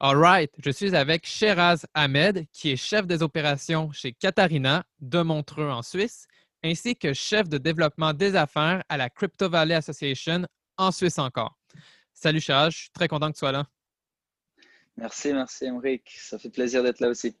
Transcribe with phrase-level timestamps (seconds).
[0.00, 5.70] Alright, je suis avec Sheraz Ahmed, qui est chef des opérations chez Katarina de Montreux
[5.70, 6.26] en Suisse,
[6.64, 11.56] ainsi que chef de développement des affaires à la Crypto Valley Association en Suisse encore.
[12.12, 13.66] Salut Sheraz, je suis très content que tu sois là.
[14.96, 16.10] Merci, merci Emric.
[16.10, 17.36] Ça fait plaisir d'être là aussi.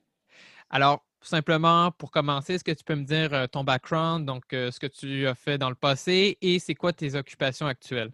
[0.70, 4.70] Alors, simplement, pour commencer, est-ce que tu peux me dire euh, ton background, donc euh,
[4.70, 8.12] ce que tu as fait dans le passé et c'est quoi tes occupations actuelles?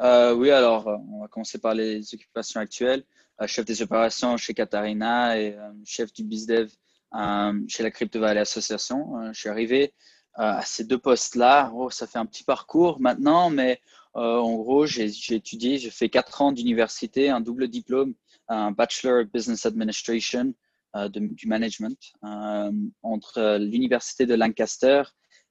[0.00, 3.04] Euh, oui, alors, on va commencer par les occupations actuelles.
[3.46, 6.70] chef des opérations chez Katarina et chef du BizDev
[7.68, 9.32] chez la Crypto Valley Association.
[9.32, 9.92] je suis arrivé
[10.34, 11.70] à ces deux postes-là.
[11.74, 13.80] Oh, ça fait un petit parcours maintenant, mais
[14.14, 18.14] en gros, j'ai étudié, j'ai fait quatre ans d'université, un double diplôme,
[18.48, 20.54] un Bachelor of Business Administration
[20.96, 22.72] euh, du management euh,
[23.02, 25.04] entre l'université de Lancaster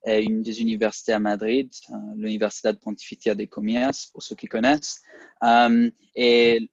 [0.05, 5.01] et une des universités à Madrid, euh, l'Université Pontificia de Comillas, pour ceux qui connaissent.
[6.15, 6.69] et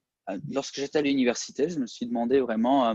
[0.51, 2.93] lorsque j'étais à l'université, je me suis demandé vraiment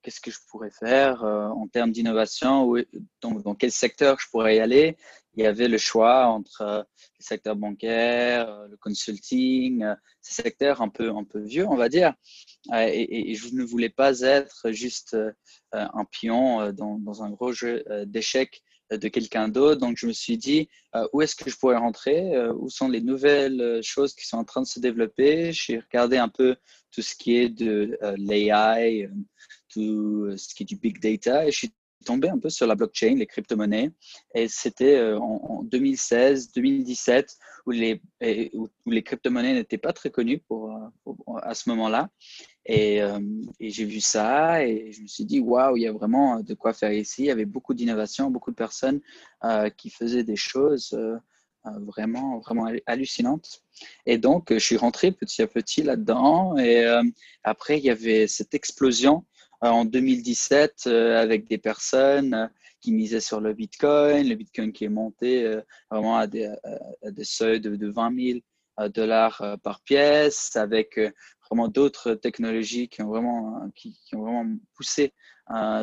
[0.00, 2.72] qu'est-ce que je pourrais faire en termes d'innovation,
[3.20, 4.96] dans quel secteur je pourrais y aller
[5.34, 6.78] il y avait le choix entre euh,
[7.18, 11.76] le secteur bancaire, euh, le consulting, euh, ces secteurs un peu, un peu vieux, on
[11.76, 12.14] va dire.
[12.72, 15.16] Et, je ne voulais pas être juste
[15.72, 18.62] un pion dans, dans un gros jeu d'échecs
[18.98, 19.80] de quelqu'un d'autre.
[19.80, 20.68] Donc, je me suis dit,
[21.12, 22.32] où est-ce que je pourrais rentrer?
[22.50, 25.52] Où sont les nouvelles choses qui sont en train de se développer?
[25.52, 26.56] J'ai regardé un peu
[26.90, 29.08] tout ce qui est de l'AI,
[29.72, 31.46] tout ce qui est du big data.
[31.46, 33.90] Et je suis tombé un peu sur la blockchain, les crypto-monnaies.
[34.34, 37.36] Et c'était euh, en, 2016, 2017,
[37.66, 42.10] où les, les crypto-monnaies n'étaient pas très connues pour, euh, à ce moment-là.
[42.70, 43.18] Euh,
[43.58, 46.54] et, j'ai vu ça et je me suis dit, waouh, il y a vraiment de
[46.54, 47.22] quoi faire ici.
[47.22, 49.00] Il y avait beaucoup d'innovation, beaucoup de personnes
[49.76, 50.96] qui faisaient des choses
[51.64, 53.62] vraiment, vraiment hallucinantes.
[54.06, 56.56] Et donc, je suis rentré petit à petit là-dedans.
[56.58, 56.84] Et
[57.42, 59.24] après, il y avait cette explosion
[59.64, 62.46] euh, en 2017 euh, avec des personnes euh,
[62.80, 65.56] qui misaient sur le Bitcoin, le Bitcoin qui est monté
[65.88, 66.50] vraiment à des,
[67.22, 68.42] seuils de, 20
[68.78, 70.98] 000 dollars par pièce, avec
[71.54, 75.12] vraiment d'autres technologies qui ont vraiment, qui, ont vraiment poussé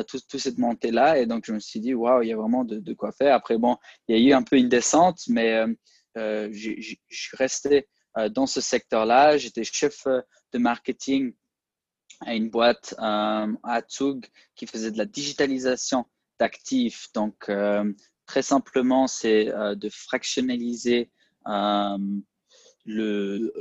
[0.08, 1.18] toute tout cette montée-là.
[1.18, 3.34] Et donc, je me suis dit, waouh, il y a vraiment de, quoi faire.
[3.34, 3.76] Après, bon,
[4.08, 5.64] il y a eu un peu une descente, mais
[6.16, 7.88] je suis resté
[8.30, 9.36] dans ce secteur-là.
[9.38, 11.32] J'étais chef de marketing
[12.20, 16.06] à une boîte euh, à Zug qui faisait de la digitalisation
[16.38, 17.08] d'actifs.
[17.14, 17.92] Donc, euh,
[18.26, 21.10] très simplement, c'est euh, de fractionnaliser
[22.90, 23.52] le,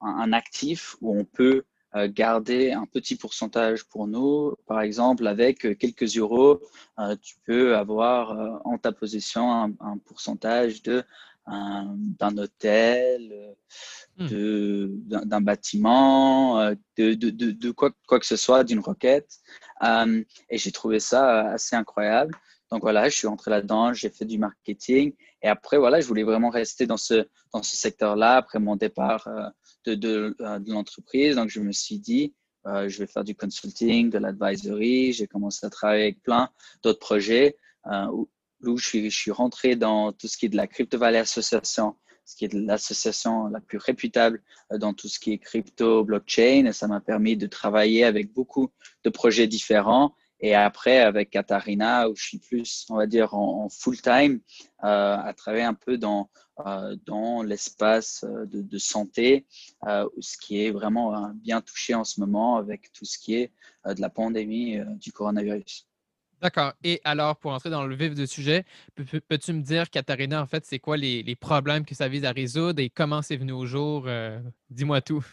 [0.00, 1.64] un actif où on peut
[2.08, 4.54] garder un petit pourcentage pour nous.
[4.66, 6.60] Par exemple, avec quelques euros,
[7.22, 11.02] tu peux avoir en ta possession un, un pourcentage de
[11.46, 13.54] d'un hôtel,
[14.18, 14.98] hmm.
[15.06, 19.38] d'un bâtiment, euh, de, de, de, quoi, quoi, que ce soit, d'une roquette.
[19.82, 22.34] Euh, et j'ai trouvé ça assez incroyable.
[22.70, 25.12] Donc voilà, je suis entré là-dedans, j'ai fait du marketing.
[25.42, 29.28] Et après, voilà, je voulais vraiment rester dans ce, dans ce secteur-là après mon départ
[29.84, 31.36] de, de, de l'entreprise.
[31.36, 32.34] Donc je me suis dit,
[32.64, 35.12] je vais faire du consulting, de l'advisory.
[35.12, 36.50] J'ai commencé à travailler avec plein
[36.82, 38.28] d'autres projets où,
[38.64, 41.18] où je, suis, je suis rentré dans tout ce qui est de la Crypto Valley
[41.18, 41.94] Association
[42.26, 44.42] ce qui est l'association la plus réputable
[44.72, 46.66] euh, dans tout ce qui est crypto, blockchain.
[46.66, 48.70] Et ça m'a permis de travailler avec beaucoup
[49.04, 50.14] de projets différents.
[50.40, 54.40] Et après, avec Katharina, où je suis plus, on va dire, en, full-time,
[54.84, 56.30] euh, à travailler un peu dans,
[56.66, 59.46] euh, dans l'espace de, de, santé,
[59.86, 63.52] euh, ce qui est vraiment bien touché en ce moment avec tout ce qui est
[63.86, 65.86] de la pandémie du coronavirus.
[66.42, 66.74] D'accord.
[66.84, 70.66] Et alors, pour entrer dans le vif du sujet, peux-tu me dire, Katharina, en fait,
[70.66, 74.04] c'est quoi les, problèmes que ça vise à résoudre et comment c'est venu au jour?
[74.06, 74.38] Euh,
[74.70, 75.24] dis-moi tout.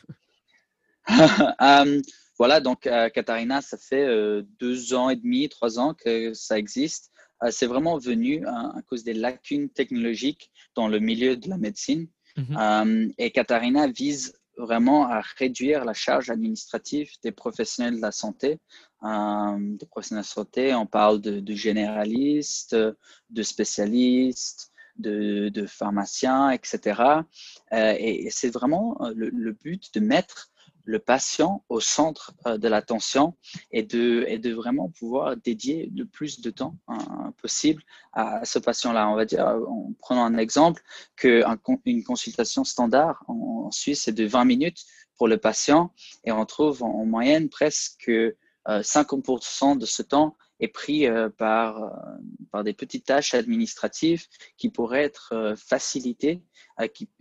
[2.37, 6.57] voilà, donc euh, Katharina, ça fait euh, deux ans et demi, trois ans que ça
[6.57, 7.11] existe.
[7.49, 12.07] c'est vraiment venu à cause des lacunes technologiques dans le milieu de la médecine.
[12.35, 18.11] Mmh hum, et Katharina vise vraiment à réduire la charge administrative des professionnels de la
[18.11, 18.59] santé.
[19.03, 27.01] Euh, des professionnels de santé, on parle de, généralistes, de spécialistes, de, de pharmaciens, etc.
[27.73, 30.51] Euh, et, c'est vraiment euh, le, but de mettre
[30.83, 33.35] le patient au centre euh, de l'attention
[33.71, 38.59] et de, et de vraiment pouvoir dédier le plus de temps hein, possible à ce
[38.59, 39.09] patient-là.
[39.09, 40.83] On va dire, en prenant un exemple,
[41.15, 44.85] qu'une consultation standard en Suisse est de 20 minutes
[45.17, 45.93] pour le patient
[46.25, 48.11] et on trouve en moyenne presque
[48.67, 51.91] 50% euh, de ce temps est pris euh, par,
[52.51, 54.25] par des petites tâches administratives
[54.57, 56.41] qui pourraient être facilitées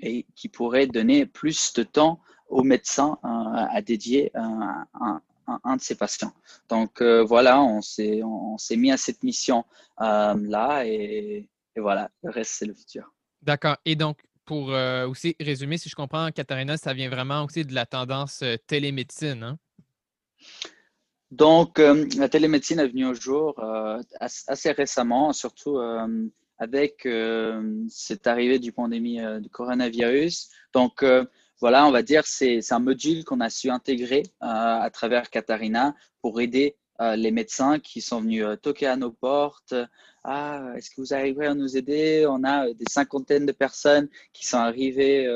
[0.00, 2.20] et qui pourraient donner plus de temps
[2.52, 4.86] au médecin euh, à dédier un,
[5.64, 6.32] un, de ses patients.
[6.68, 9.64] Donc euh, voilà, on s'est on, s'est mis à cette mission
[10.00, 13.10] euh, et, voilà, le reste c'est le futur.
[13.40, 13.76] D'accord.
[13.84, 14.68] Et donc pour
[15.08, 19.42] aussi résumer, si je comprends, Katharina, ça vient vraiment aussi de la tendance télémédecine.
[19.44, 19.58] Hein?
[21.30, 23.54] Donc, la télémédecine est venue au jour
[24.20, 25.78] assez récemment, surtout
[26.58, 27.08] avec
[27.88, 30.50] cette arrivée du pandémie du coronavirus.
[30.74, 31.04] Donc,
[31.62, 35.94] voilà, on va dire, c'est un module qu'on a su intégrer euh, à travers Katharina
[36.20, 39.72] pour aider euh, les médecins qui sont venus euh, toquer à nos portes.
[40.24, 42.26] Ah, est-ce que vous arriverez à nous aider?
[42.28, 45.28] On a des cinquantaines de personnes qui sont arrivées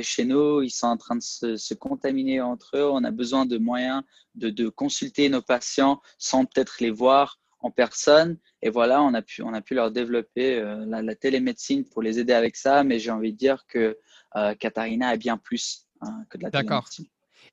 [0.00, 0.62] chez nous.
[0.62, 2.88] Ils sont en train de se, contaminer entre eux.
[2.90, 4.02] On a besoin de moyens
[4.34, 8.38] de, consulter nos patients sans peut-être les voir en personne.
[8.62, 12.18] Et voilà, on a pu, on a pu leur développer la, la, télémédecine pour les
[12.18, 12.84] aider avec ça.
[12.84, 13.98] Mais j'ai envie de dire que
[14.36, 16.88] euh, Katharina est bien plus hein, que de la D'accord.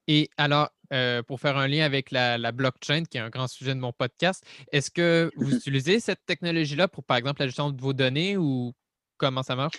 [0.07, 3.73] Et alors, euh, pour faire un lien avec la, blockchain, qui est un grand sujet
[3.73, 7.81] de mon podcast, est-ce que vous utilisez cette technologie-là pour, par exemple, la gestion de
[7.81, 8.73] vos données ou
[9.17, 9.77] comment ça marche?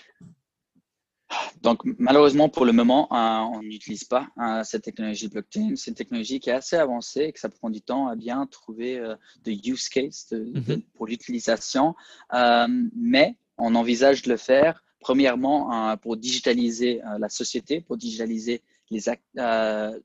[1.63, 5.75] Donc, malheureusement, pour le moment, hein, on n'utilise pas hein, cette technologie blockchain.
[5.75, 8.47] C'est une technologie qui est assez avancée et que ça prend du temps à bien
[8.47, 11.95] trouver euh, de use case mmh pour l'utilisation.
[12.33, 19.05] mais on envisage de le faire Premièrement, pour digitaliser euh, la société, pour digitaliser les
[19.39, 20.01] euh,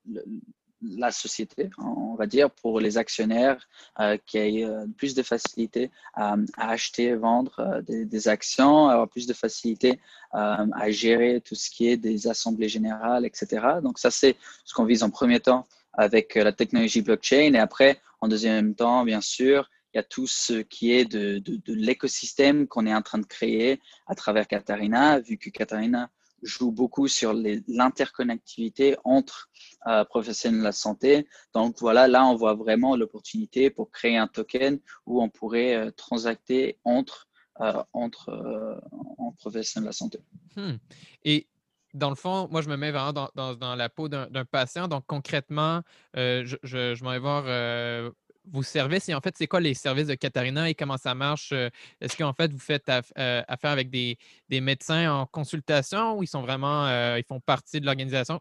[0.81, 3.67] la société, on va dire, pour les actionnaires
[3.99, 4.67] euh, qui aient
[4.97, 9.99] plus de facilité à acheter, vendre des, actions, avoir plus de facilité
[10.31, 13.65] à gérer tout ce qui est des assemblées générales, etc.
[13.83, 17.53] Donc ça, c'est ce qu'on vise en premier temps avec la technologie blockchain.
[17.53, 21.39] Et après, en deuxième temps, bien sûr, il y a tout ce qui est de,
[21.39, 26.09] de, l'écosystème qu'on est en train de créer à travers Katharina, vu que Katharina
[26.41, 29.49] joue beaucoup sur l'interconnectivité entre
[29.87, 31.27] euh, professionnels de la santé.
[31.53, 35.91] Donc voilà, là, on voit vraiment l'opportunité pour créer un token où on pourrait euh,
[35.91, 37.27] transacter entre,
[37.61, 38.81] euh, entre,
[39.17, 40.19] entre professionnels de la santé.
[40.55, 40.77] Hmm.
[41.23, 41.47] Et
[41.93, 44.87] dans le fond, moi, je me mets vraiment dans, dans, la peau d'un patient.
[44.87, 45.81] Donc, concrètement,
[46.15, 47.43] je, je m'en vais voir
[48.45, 51.51] vos services et en fait, c'est quoi les services de Katharina et comment ça marche?
[51.51, 51.69] Euh,
[51.99, 54.17] est-ce qu'en fait, vous faites euh, affaire avec des,
[54.49, 58.39] médecins en consultation ou ils sont vraiment, euh, ils font partie de l'organisation?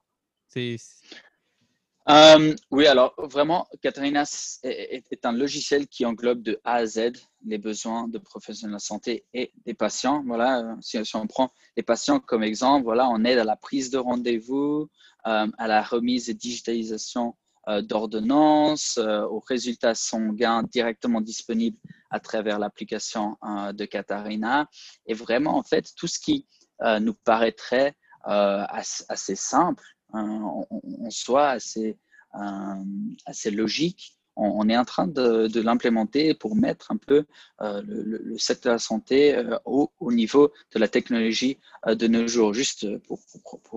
[2.70, 4.24] oui, alors vraiment, Katharina
[4.64, 7.12] est, un logiciel qui englobe de A à Z
[7.46, 10.24] les besoins de professionnels de la santé et des patients.
[10.26, 13.98] Voilà, si, on prend les patients comme exemple, voilà, on aide à la prise de
[13.98, 14.88] rendez-vous,
[15.22, 17.36] à la remise et digitalisation
[17.68, 21.78] d'ordonnance, euh, aux résultats sanguins directement disponibles
[22.10, 24.68] à travers l'application euh, de Katharina.
[25.06, 26.46] Et vraiment, en fait, tout ce qui
[27.02, 30.40] nous paraîtrait assez, simple, hein,
[30.70, 31.98] en, soi assez,
[33.26, 37.26] assez logique, on, est en train de, l'implémenter pour mettre un peu
[37.60, 42.54] le, secteur de la santé au, niveau de la technologie de nos jours.
[42.54, 43.20] Juste pour,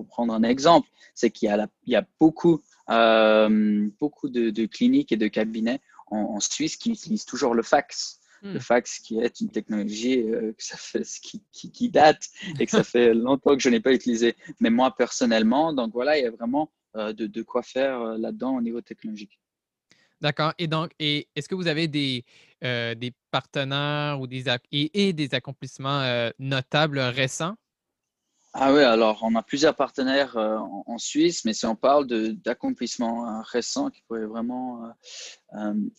[0.07, 1.53] prendre un exemple, c'est qu'il
[1.85, 7.63] y, a beaucoup, beaucoup de, cliniques et de cabinets en, Suisse qui utilisent toujours le
[7.63, 8.59] fax le hmm.
[8.59, 12.27] fax qui est une technologie que ça fait, qui, qui, date
[12.59, 14.35] et que ça fait longtemps que je n'ai pas utilisé.
[14.59, 18.61] Mais moi personnellement, donc voilà, il y a vraiment de, de, quoi faire là-dedans au
[18.61, 19.39] niveau technologique.
[20.23, 20.53] D'accord.
[20.57, 22.23] Et donc, et est-ce que vous avez des,
[22.63, 27.55] euh, des partenaires ou des, et, des accomplissements euh, notables récents?
[28.55, 32.05] Ah oui, alors on a plusieurs partenaires euh, en, Suisse, mais si on parle
[32.43, 34.93] d'accomplissements récents qui pourraient vraiment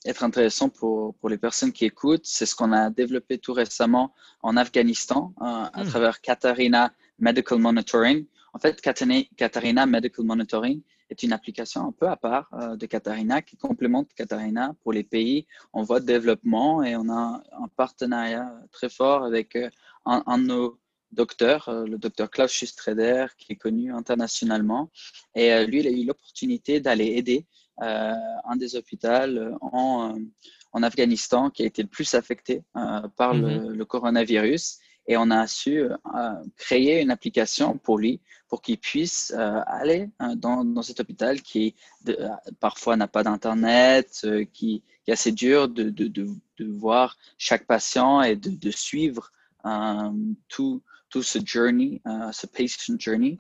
[0.04, 4.14] être intéressants pour, pour les personnes qui écoutent, c'est ce qu'on a développé tout récemment
[4.42, 5.88] en Afghanistan à mmh.
[5.88, 8.24] travers Katarina Medical Monitoring.
[8.52, 10.80] En fait, Katarina Medical Monitoring,
[11.10, 15.04] est une application un peu à part euh, de Katarina qui complémente Katarina pour les
[15.04, 19.68] pays en voie de développement et on a un partenariat très fort avec euh,
[20.06, 20.78] un, de nos
[21.14, 24.90] docteurs, euh, le docteur Klaus Schustreder, qui est connu internationalement.
[25.34, 27.46] Et lui, il a eu l'opportunité d'aller aider
[27.78, 29.08] un des hôpitaux
[29.60, 30.16] en,
[30.72, 32.62] en, Afghanistan qui a été le plus affecté
[33.16, 33.68] par le, mm-hmm.
[33.70, 35.90] le, coronavirus et on a su euh,
[36.56, 41.74] créer une application pour lui pour qu'il puisse euh, aller dans, dans, cet hôpital qui
[42.08, 42.28] euh,
[42.60, 46.28] parfois n'a pas d'internet, qui, est assez dur de, de, de,
[46.58, 49.32] de, voir chaque patient et de, suivre
[50.48, 50.82] tout,
[51.14, 52.02] tout ce journey,
[52.32, 53.38] ce patient journey,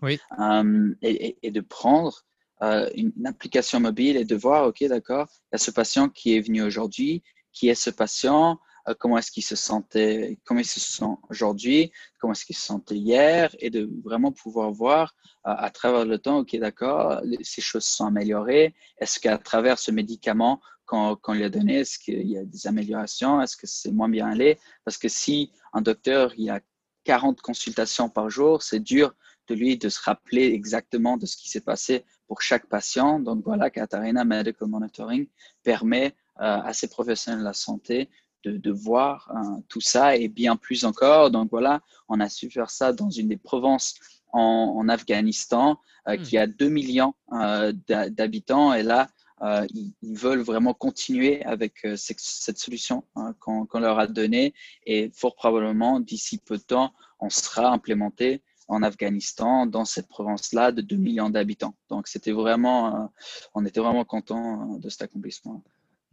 [1.02, 2.24] et, et, de prendre
[2.62, 6.36] une, une, application mobile et de voir, OK, d'accord, il y a ce patient qui
[6.36, 10.66] est venu aujourd'hui, qui est ce patient, euh, comment est-ce qu'il se sentait, comment il
[10.66, 11.90] se sent aujourd'hui,
[12.20, 15.16] comment est-ce qu'il se sentait hier, et de vraiment pouvoir voir
[15.48, 18.72] euh, à travers le temps, ok, d'accord, ces choses sont améliorées.
[18.98, 23.40] Est-ce qu'à travers ce médicament qu'on lui a donné, est-ce qu'il y a des améliorations,
[23.40, 24.58] est-ce que c'est moins bien allé?
[24.84, 26.60] Parce que si un docteur il a
[27.04, 29.14] 40 consultations par jour, c'est dur
[29.48, 33.20] de lui de se rappeler exactement de ce qui s'est passé pour chaque patient.
[33.20, 35.26] Donc voilà, Katarina Medical Monitoring
[35.62, 38.08] permet euh, à ces professionnels de la santé
[38.44, 41.30] de, voir hein, tout ça et bien plus encore.
[41.30, 43.94] Donc voilà, on a su faire ça dans une des provinces
[44.32, 46.22] en, Afghanistan euh, hmm.
[46.22, 49.08] qui a 2 millions euh, d'habitants et là,
[49.42, 54.54] euh, ils, veulent vraiment continuer avec cette solution hein, qu'on leur a donnée
[54.86, 60.72] et fort probablement d'ici peu de temps, on sera implémenté en Afghanistan, dans cette province-là
[60.72, 61.76] de 2 millions d'habitants.
[61.90, 63.12] Donc, c'était vraiment,
[63.52, 65.62] on était vraiment content de cet accomplissement.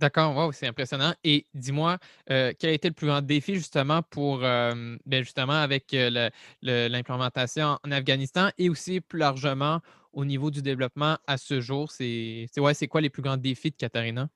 [0.02, 1.14] D'accord, wow, c'est impressionnant.
[1.24, 2.00] Et dis-moi,
[2.32, 6.32] euh, quel a été le plus grand défi justement pour, euh, ben, justement, avec euh,
[6.64, 9.80] l'implémentation en Afghanistan et aussi plus largement
[10.14, 11.92] au niveau du développement à ce jour?
[11.92, 14.30] C'est ouais, quoi les plus grands défis de Katharina?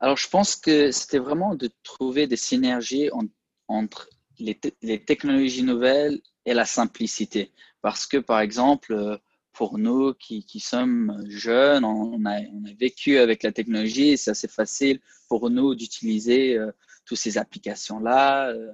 [0.00, 3.10] alors, je pense que c'était vraiment de trouver des synergies
[3.68, 4.08] entre
[4.38, 7.52] les, technologies nouvelles et la simplicité.
[7.82, 9.20] Parce que, par exemple,
[9.52, 14.30] pour nous qui, qui sommes jeunes, on a, on a, vécu avec la technologie, c'est
[14.30, 16.70] assez facile pour nous d'utiliser euh,
[17.04, 18.48] toutes ces applications-là.
[18.50, 18.72] Euh,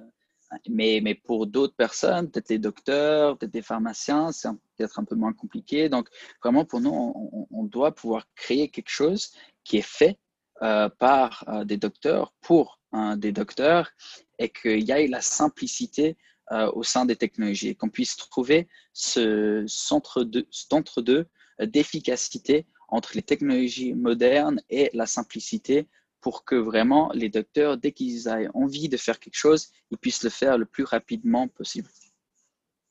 [0.69, 5.33] mais, pour d'autres personnes, peut-être les docteurs, peut-être les pharmaciens, c'est peut-être un peu moins
[5.33, 5.89] compliqué.
[5.89, 6.09] Donc,
[6.43, 9.31] vraiment, pour nous, on, doit pouvoir créer quelque chose
[9.63, 10.17] qui est fait
[10.61, 12.79] euh, par des docteurs pour
[13.17, 13.91] des docteurs
[14.39, 16.17] et qu'il y ait la simplicité
[16.53, 20.23] euh, au sein des technologies et qu'on puisse trouver ce centre
[20.69, 21.27] d'entre-deux
[21.59, 25.89] euh, d'efficacité entre les technologies modernes et la simplicité
[26.21, 30.23] pour que vraiment les docteurs, dès qu'ils aient envie de faire quelque chose, ils puissent
[30.23, 31.89] le faire le plus rapidement possible.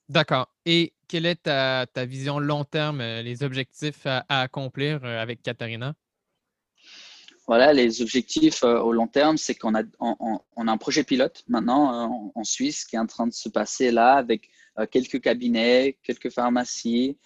[0.09, 0.49] D'accord.
[0.65, 5.95] Et quelle est ta, vision long terme, euh, les objectifs à accomplir avec Katharina?
[7.47, 11.45] Voilà, les objectifs euh, au long terme, c'est qu'on a, on, a un projet pilote
[11.47, 15.21] maintenant euh, en, Suisse qui est en train de se passer là avec euh, quelques
[15.21, 17.19] cabinets, quelques pharmacies,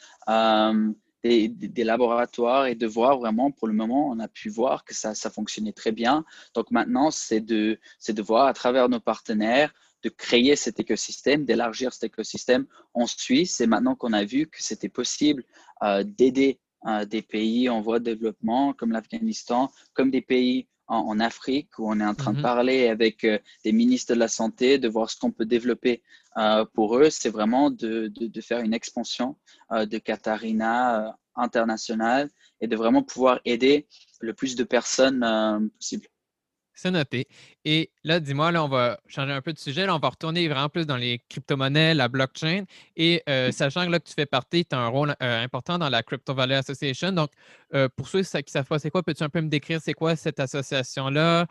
[1.23, 5.15] des, laboratoires et de voir vraiment, pour le moment, on a pu voir que ça,
[5.15, 6.25] ça fonctionnait très bien.
[6.55, 9.73] Donc maintenant, c'est de, c'est de voir à travers nos partenaires
[10.03, 13.61] de créer cet écosystème, d'élargir cet écosystème en Suisse.
[13.61, 15.45] Et maintenant qu'on a vu que c'était possible
[16.05, 16.59] d'aider
[17.07, 22.01] des pays en voie de développement comme l'Afghanistan, comme des pays en, Afrique où on
[22.01, 22.43] est en train de mhm.
[22.43, 26.03] parler avec euh, des ministres de la Santé, de voir ce qu'on peut développer
[26.37, 27.11] euh, pour eux.
[27.11, 29.37] C'est vraiment de, de, faire une expansion
[29.73, 32.29] euh, de Katarina internationale
[32.61, 33.87] et de vraiment pouvoir aider
[34.21, 36.09] le plus de personnes possible.
[36.75, 37.27] C'est noté.
[37.65, 39.87] Et là, dis-moi, là, on va changer un peu de sujet.
[39.87, 42.65] Là, on va retourner vraiment plus dans les crypto-monnaies, la blockchain.
[42.97, 45.79] Et euh, sachant que, là, que tu fais partie, tu as un rôle euh, important
[45.79, 47.13] dans la Crypto Valley Association.
[47.13, 47.31] Donc,
[47.75, 49.93] euh, pour ceux qui ne savent pas c'est quoi, peux-tu un peu me décrire c'est
[49.93, 51.47] quoi cette association-là,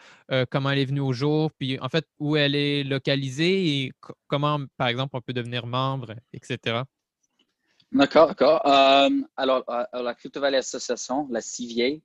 [0.49, 3.91] comment elle est venue au jour, puis en fait, où elle est localisée et
[4.27, 6.81] comment, par exemple, on peut devenir membre, etc.
[7.91, 8.61] D'accord, d'accord.
[9.38, 11.99] alors, la Crypto Valley Association, la CVA,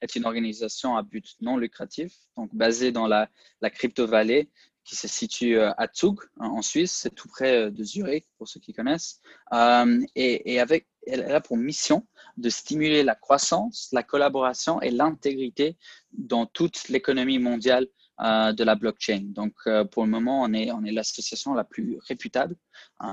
[0.00, 3.28] est une organisation à but non lucratif, donc basée dans la,
[3.60, 4.50] la crypto-vallée
[4.88, 8.48] qui se situe euh, à Zug, en Suisse, c'est tout près euh, de Zurich, pour
[8.48, 9.20] ceux qui connaissent.
[9.52, 12.06] Euh, et, et, avec, elle a pour mission
[12.38, 15.76] de stimuler la croissance, la collaboration et l'intégrité
[16.12, 17.86] dans toute l'économie mondiale
[18.20, 19.20] euh, de la blockchain.
[19.28, 22.56] Donc, euh, pour le moment, on est, on est l'association la plus réputable
[23.04, 23.06] euh,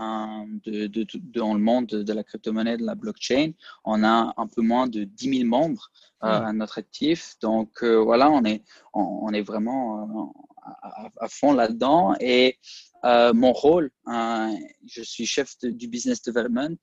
[0.66, 3.52] de, de, dans le monde de, la crypto-monnaie, de la blockchain.
[3.84, 5.92] On a un peu moins de 10 000 membres
[6.24, 6.26] hmm.
[6.26, 7.36] à notre actif.
[7.40, 8.64] Donc, voilà, on est,
[8.96, 10.34] on, est vraiment
[11.22, 12.16] à, fond là-dedans.
[12.20, 12.58] Et
[13.04, 16.80] mon rôle, je suis chef du business development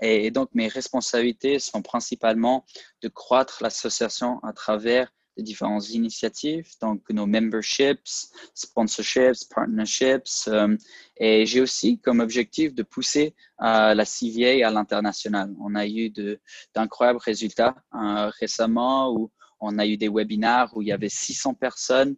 [0.00, 2.64] et, donc mes responsabilités sont principalement
[3.02, 5.12] de croître l'association à travers
[5.42, 10.48] différentes initiatives, donc nos memberships, sponsorships, partnerships.
[10.48, 10.76] Euh,
[11.18, 15.54] et j'ai aussi comme objectif de pousser euh, la CVA à l'international.
[15.60, 16.10] On a eu
[16.74, 21.54] d'incroyables résultats euh, récemment où on a eu des webinaires où il y avait 600
[21.54, 22.16] personnes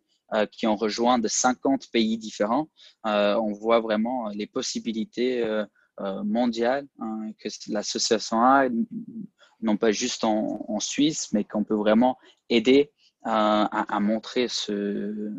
[0.53, 2.69] qui ont rejoint de 50 pays différents.
[3.03, 5.43] on voit vraiment les possibilités
[6.23, 8.69] mondiales hein, que l'association a,
[9.63, 12.19] non pas juste en Suisse, mais qu'on peut vraiment
[12.51, 12.93] aider
[13.25, 15.31] à, montrer ce,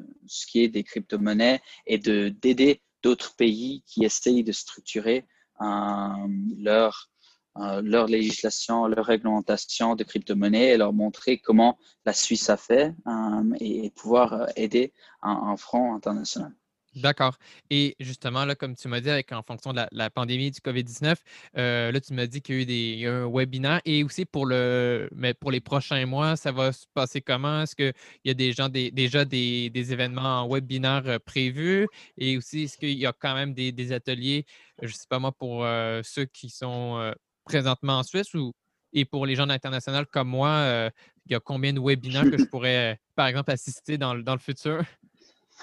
[0.47, 5.25] qui est des crypto-monnaies et de d'aider d'autres pays qui essayent de structurer
[5.61, 7.09] euh, leur,
[7.57, 12.93] euh, leur législation, leur réglementation de crypto-monnaies et leur montrer comment la Suisse a fait
[13.07, 16.53] euh, et pouvoir aider un front international.
[16.95, 17.37] D'accord.
[17.69, 21.15] Et justement, là, comme tu m'as dit, en fonction de la, pandémie du COVID-19,
[21.57, 24.47] euh, là, tu m'as dit qu'il y a eu des, un webinaire et aussi pour,
[24.47, 27.61] le, mais pour les prochains mois, ça va se passer comment?
[27.61, 27.93] Est-ce qu'il
[28.25, 31.87] y a des gens, des, déjà des, événements en webinaire euh, prévus?
[32.17, 34.45] Et aussi, est-ce qu'il y a quand même des, ateliers,
[34.81, 37.13] je ne sais pas moi, pour euh, ceux qui sont
[37.45, 38.51] présentement en Suisse ou
[38.93, 40.89] et pour les gens internationaux comme moi,
[41.27, 44.39] il y a combien de webinaires que je pourrais, par exemple, assister dans, dans le
[44.39, 44.83] futur?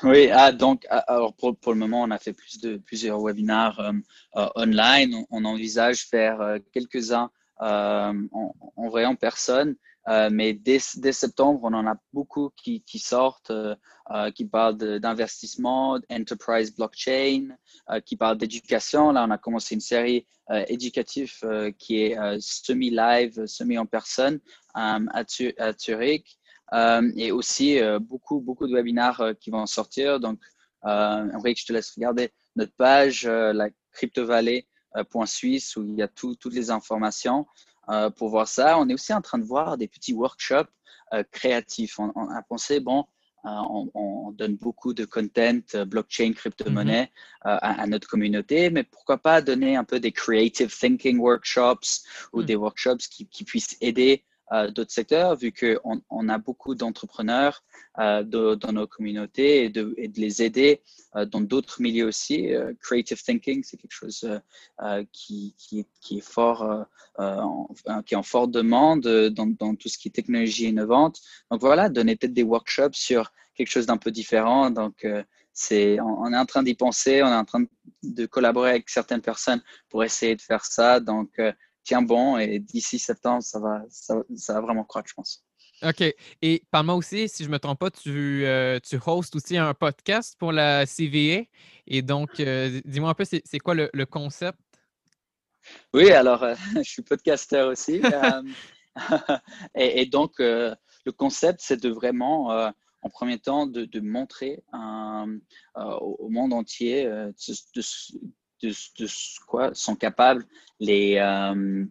[0.02, 2.35] Oui, ah, donc ah, alors pour, pour, le moment, on a fait
[2.85, 3.92] plusieurs webinaires euh,
[4.37, 5.24] euh, online.
[5.30, 8.26] On, envisage faire euh, quelques-uns en,
[8.76, 9.76] en, vrai en personne,
[10.30, 13.50] mais dès, dès, septembre, on en a beaucoup qui, qui sortent,
[14.35, 17.56] qui parlent d'investissement, enterprise blockchain,
[18.04, 19.11] qui parlent d'éducation.
[19.12, 20.26] Là, on a commencé une série
[20.68, 21.32] éducative
[21.78, 24.38] qui est semi-live, semi-en personne
[24.74, 26.38] à, à Zurich.
[26.72, 30.20] Euh, et aussi euh, beaucoup, beaucoup de webinaires euh, qui vont sortir.
[30.20, 30.40] Donc,
[30.83, 36.70] Henrik, je te laisse regarder notre page, la cryptovalley.suisse, où il y a toutes les
[36.70, 37.44] informations
[38.16, 38.79] pour voir ça.
[38.79, 40.70] On est aussi en train de voir des petits workshops
[41.33, 41.98] créatifs.
[41.98, 43.05] On, a pensé, bon,
[43.42, 47.11] on, donne beaucoup de content blockchain, crypto-monnaie
[47.44, 47.59] mm-hmm.
[47.61, 52.44] à, notre communauté, mais pourquoi pas donner un peu des creative thinking workshops ou mm.
[52.44, 57.64] des workshops qui, qui puissent aider euh, d'autres secteurs, vu qu'on on a beaucoup d'entrepreneurs
[57.98, 60.82] euh, dans nos communautés et de, de les aider
[61.16, 62.52] euh, dans d'autres milieux aussi.
[62.80, 64.28] creative thinking, c'est quelque chose
[65.12, 66.87] qui, qui, qui, est fort,
[67.18, 67.68] en,
[68.04, 71.20] qui est en forte demande dans, dans, tout ce qui est technologie innovante.
[71.50, 74.70] Donc voilà, donner peut-être des workshops sur quelque chose d'un peu différent.
[74.70, 75.04] Donc
[75.52, 77.64] c'est, on, est en train d'y penser, on est en train
[78.02, 81.00] de collaborer avec certaines personnes pour essayer de faire ça.
[81.00, 81.40] Donc,
[81.87, 85.44] tiens bon et d'ici septembre, ça va, ça, va vraiment croître, je pense.
[85.83, 86.03] OK.
[86.42, 89.72] Et parle-moi aussi, si je ne me trompe pas, tu, euh, tu hostes aussi un
[89.72, 91.44] podcast pour la CVA.
[91.87, 94.59] Et donc, euh, dis-moi un peu, c'est quoi le, concept?
[95.94, 98.03] Oui, alors, euh, je suis podcasteur aussi.
[99.75, 100.77] et, donc, le
[101.16, 102.72] concept, c'est de vraiment,
[103.03, 104.64] en premier temps, de, de montrer
[105.75, 107.33] au monde entier de,
[107.75, 107.83] de,
[109.46, 110.44] quoi sont capables
[110.80, 111.84] les, euh,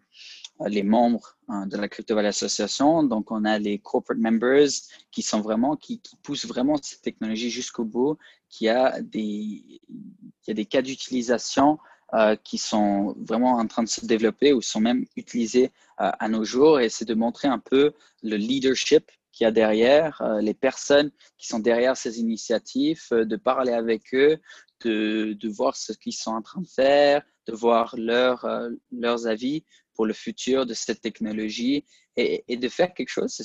[0.67, 3.03] les membres hein, de la Crypto Association.
[3.03, 4.69] Donc, on a les corporate members
[5.11, 8.17] qui sont vraiment, qui, poussent vraiment cette technologie jusqu'au bout,
[8.49, 9.81] qui a des,
[10.41, 11.77] qui a des cas d'utilisation
[12.13, 16.29] euh, qui sont vraiment en train de se développer ou sont même utilisés euh, à
[16.29, 16.79] nos jours.
[16.79, 21.47] Et c'est de montrer un peu le leadership qu'il y a derrière, les personnes qui
[21.47, 24.39] sont derrière ces initiatives, de parler avec eux,
[24.85, 29.63] de, voir ce qu'ils sont en train de faire, de voir leur, euh, leurs avis
[29.95, 31.85] pour le futur de cette technologie
[32.17, 33.41] et, de faire quelque chose.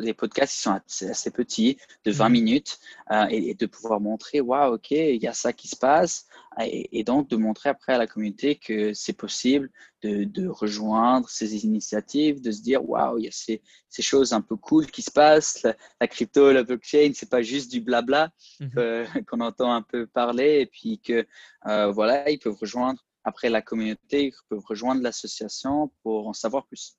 [0.00, 0.80] les podcasts ils sont
[1.10, 2.32] assez, petits, de 20 mhm.
[2.32, 2.78] minutes,
[3.10, 6.26] euh, et, de pouvoir montrer, waouh, ok, il y a ça qui se passe,
[6.60, 9.70] et, donc de montrer après à la communauté que c'est possible
[10.02, 13.60] de, rejoindre ces initiatives, de se dire, waouh, il y a ces,
[14.00, 15.66] choses un peu cool qui se passent.
[16.00, 18.30] La, crypto, la blockchain, c'est pas juste du blabla
[18.60, 18.70] mhm.
[19.28, 21.26] qu'on entend un peu parler, et puis que
[21.66, 26.64] euh, voilà, ils peuvent rejoindre après la communauté, ils peuvent rejoindre l'association pour en savoir
[26.66, 26.96] plus.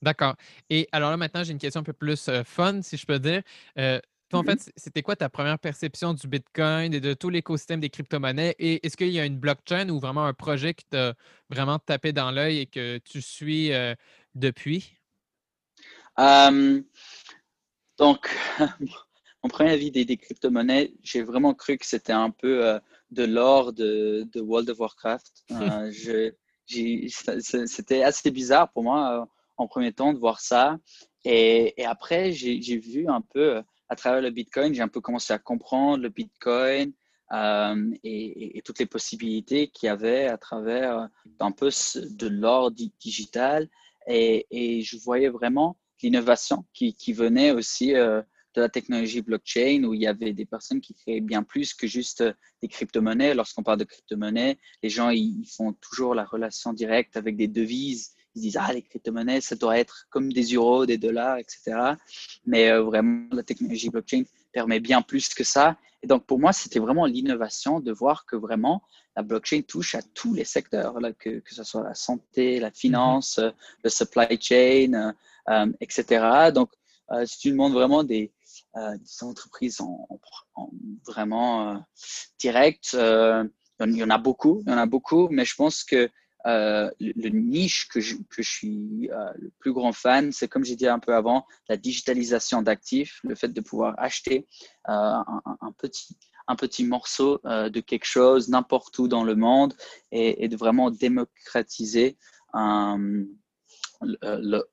[0.00, 0.36] D'accord.
[0.70, 3.18] Et alors là, maintenant, j'ai une question un peu plus euh, fun, si je peux
[3.18, 3.42] dire.
[3.76, 4.62] Euh, toi, en mm-hmm.
[4.62, 8.54] fait, c'était quoi ta première perception du Bitcoin et de tout l'écosystème des crypto-monnaies?
[8.60, 11.14] Et est-ce qu'il y a une blockchain ou vraiment un projet qui t'a
[11.50, 13.94] vraiment tapé dans l'œil et que tu suis euh,
[14.34, 14.94] depuis?
[17.96, 18.28] donc,
[19.42, 24.28] mon premier avis des, crypto-monnaies, j'ai vraiment cru que c'était un peu de l'or de,
[24.36, 25.44] World of Warcraft.
[27.66, 30.78] c'était assez bizarre pour moi en premier temps de voir ça.
[31.24, 35.32] Et, après, j'ai vu un peu euh, à travers le Bitcoin, j'ai un peu commencé
[35.32, 36.92] à comprendre le Bitcoin
[37.32, 41.06] euh, et, toutes les possibilités qu'il y avait à travers euh,
[41.40, 43.68] un peu de l'or digital.
[44.06, 47.94] Et, je voyais vraiment l'innovation qui, venait aussi
[48.58, 51.86] de la technologie blockchain où il y avait des personnes qui créaient bien plus que
[51.86, 52.24] juste
[52.60, 53.34] des crypto-monnaies.
[53.34, 58.14] Lorsqu'on parle de crypto-monnaies, les gens ils font toujours la relation directe avec des devises
[58.34, 61.94] ils disent ah les crypto-monnaies ça doit être comme des euros, des dollars, etc.
[62.46, 65.76] Mais euh, vraiment la technologie blockchain permet bien plus que ça.
[66.02, 68.82] Et donc pour moi c'était vraiment l'innovation de voir que vraiment
[69.16, 72.70] la blockchain touche à tous les secteurs, là, que, que ce soit la santé, la
[72.70, 73.52] finance, mm-hmm.
[73.84, 75.12] le supply chain, euh,
[75.48, 76.50] euh, etc.
[76.52, 76.70] Donc
[77.24, 78.30] si tu demandes vraiment des,
[78.74, 80.08] des entreprises en,
[80.54, 80.70] en
[81.06, 81.82] vraiment
[82.38, 86.10] direct, il y en a beaucoup, il y en a beaucoup, mais je pense que
[86.46, 90.64] euh, le, niche que je, que je suis euh, le plus grand fan, c'est comme
[90.64, 94.46] j'ai dit un peu avant, la digitalisation d'actifs, le fait de pouvoir acheter
[94.88, 96.16] euh, un, petit,
[96.46, 99.74] un petit morceau de quelque chose n'importe où dans le monde
[100.12, 102.16] et, de vraiment démocratiser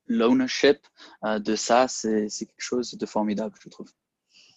[0.08, 0.78] l'ownership
[1.24, 3.90] de ça, c'est quelque chose de formidable, je trouve.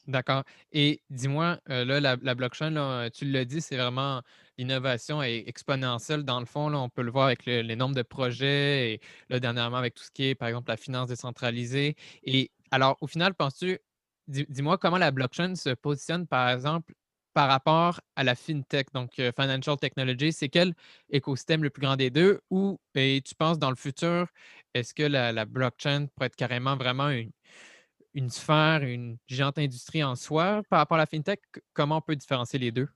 [0.06, 0.44] D'accord.
[0.72, 4.22] Et dis-moi, là, la, la blockchain, là, tu l'as dit, c'est vraiment
[4.56, 6.68] l'innovation est exponentielle dans le fond.
[6.68, 9.00] Là, on peut le voir avec les nombres de projets et
[9.30, 11.94] là, dernièrement avec tout ce qui est, par exemple, la finance décentralisée.
[12.24, 13.78] Et alors, au final, penses-tu,
[14.26, 16.92] dis-moi comment la blockchain se positionne, par exemple,
[17.38, 20.74] par rapport à la fintech, donc euh, financial technology, c'est quel
[21.08, 22.40] écosystème le plus grand des deux?
[22.50, 24.26] Ou ben, tu penses dans le futur,
[24.74, 27.10] est-ce que la, blockchain pourrait être carrément vraiment
[28.12, 31.38] une, sphère, une géante industrie en soi par rapport à la fintech?
[31.74, 32.88] Comment on peut différencier les deux?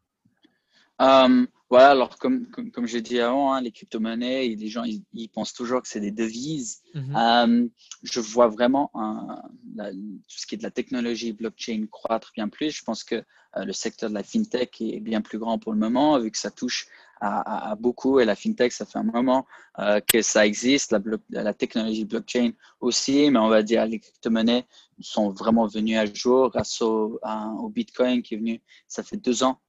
[1.73, 5.81] Voilà, alors comme, comme, j'ai dit avant, hein, les crypto-monnaies, les gens ils, pensent toujours
[5.81, 6.83] que c'est des devises.
[6.95, 7.17] Mhm.
[7.17, 7.67] Euh,
[8.03, 12.73] je vois vraiment tout ce qui est de la technologie blockchain croître bien plus.
[12.73, 13.15] Je pense que
[13.57, 16.37] euh, le secteur de la fintech est bien plus grand pour le moment, vu que
[16.37, 16.89] ça touche
[17.23, 18.21] à, beaucoup.
[18.21, 19.47] Et la fintech, ça fait un moment
[19.79, 24.67] euh, que ça existe, la, la, technologie blockchain aussi, mais on va dire les crypto-monnaies
[25.01, 27.21] sont vraiment venues à jour grâce au,
[27.59, 29.61] au, Bitcoin qui est venu, ça fait deux ans,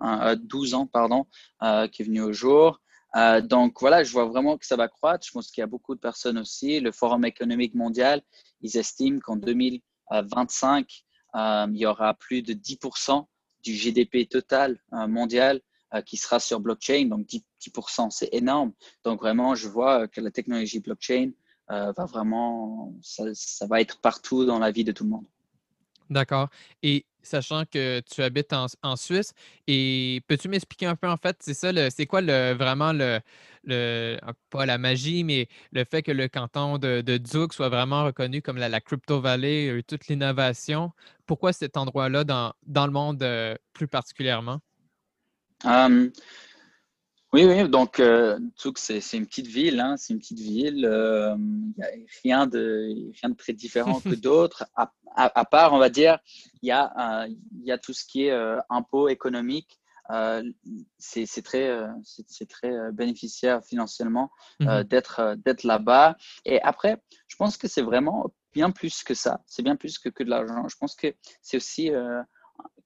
[0.42, 1.26] 12 ans, pardon,
[1.62, 2.82] euh, qui est venu au jour.
[3.16, 5.26] Euh, donc voilà, je vois vraiment que ça va croître.
[5.26, 6.80] Je pense qu'il y a beaucoup de personnes aussi.
[6.80, 8.22] Le Forum économique mondial,
[8.62, 13.26] ils estiment qu'en 2025, il y aura plus de 10%
[13.64, 15.62] du GDP total mondial
[15.94, 18.74] euh, qui sera sur blockchain, donc 10%, c'est énorme.
[19.04, 21.34] Donc vraiment, je vois que la technologie blockchain
[21.70, 25.26] euh, va vraiment, ça, va être partout dans la vie de tout le monde.
[26.10, 26.50] D'accord.
[26.82, 29.34] Et sachant que tu habites en, Suisse,
[29.68, 33.20] et peux-tu m'expliquer un peu en fait, c'est ça, c'est quoi le, vraiment le,
[33.64, 34.18] le,
[34.50, 37.20] pas la magie, mais le fait que le canton de, de
[37.52, 40.92] soit vraiment reconnu comme la, Crypto Valley, toute l'innovation,
[41.26, 44.60] pourquoi cet endroit-là dans, dans le monde euh, plus particulièrement?
[47.34, 48.38] Oui, oui, donc euh,
[48.76, 50.78] c'est une petite ville, hein, c'est une petite ville.
[50.78, 51.88] Il euh, n'y a
[52.24, 56.20] rien de, rien de très différent que d'autres, à, à, part, on va dire,
[56.62, 59.80] il y, a, il y a tout ce qui est impôt économique.
[61.00, 66.16] c'est très, c'est très bénéficiaire financièrement mmh d'être d'être là-bas.
[66.46, 69.42] Et après, je pense que c'est vraiment bien plus que ça.
[69.48, 70.68] C'est bien plus que, que de l'argent.
[70.68, 71.08] Je pense que
[71.42, 71.90] c'est aussi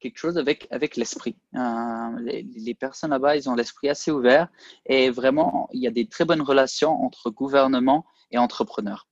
[0.07, 1.35] quelque chose avec, avec l'esprit.
[1.55, 4.47] Euh, les, personnes là-bas, ils ont l'esprit assez ouvert
[4.85, 9.07] et vraiment, il y a des très bonnes relations entre gouvernement et entrepreneurs.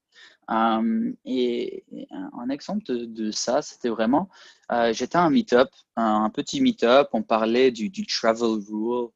[0.52, 4.30] Euh, et, un exemple de, ça, c'était vraiment,
[4.72, 9.10] euh, j'étais à un meet-up, un, petit meet-up, on parlait du, du travel rule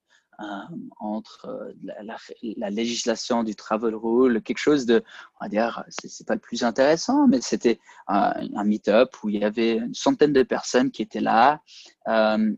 [1.00, 5.04] entre la, législation du travel rule, quelque chose de,
[5.40, 9.44] on va dire, c'est pas le plus intéressant, mais c'était un meet-up où il y
[9.44, 11.62] avait une centaine de personnes qui étaient là.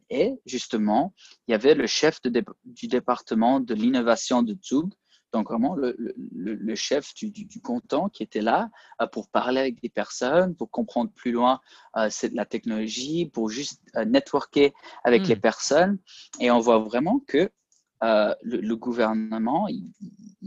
[0.09, 1.13] et justement,
[1.47, 4.91] il y avait le chef de, du département de l'innovation de Zug
[5.33, 5.95] donc vraiment le,
[6.33, 8.69] le, chef du, du, du, canton qui était là
[9.01, 11.61] euh, pour parler avec des personnes, pour comprendre plus loin
[11.97, 15.41] euh, la technologie, pour juste euh, networker avec les hmm.
[15.41, 15.99] personnes.
[16.39, 17.49] Et on voit vraiment que
[18.03, 19.91] euh, le, gouvernement, ils,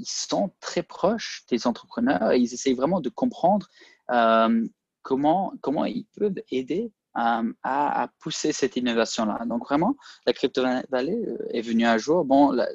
[0.04, 3.68] sont très proches des entrepreneurs et ils essayent vraiment de comprendre
[5.02, 9.44] comment, comment ils peuvent aider à, à, pousser cette innovation-là.
[9.46, 9.94] Donc vraiment,
[10.26, 11.18] la Crypto Valley
[11.50, 12.24] est venue un jour.
[12.24, 12.66] Bon, la,